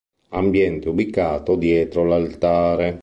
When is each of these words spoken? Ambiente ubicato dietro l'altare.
Ambiente 0.29 0.89
ubicato 0.89 1.55
dietro 1.55 2.03
l'altare. 2.03 2.99